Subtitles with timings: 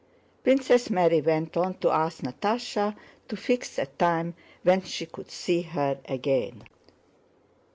[0.43, 2.95] Princess Mary went on to ask Natásha
[3.27, 6.63] to fix a time when she could see her again.